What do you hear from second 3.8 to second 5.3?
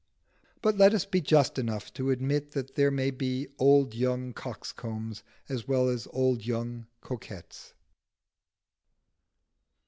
young coxcombs